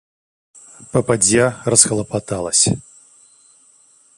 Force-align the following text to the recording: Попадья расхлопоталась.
Попадья 0.91 1.61
расхлопоталась. 1.63 2.69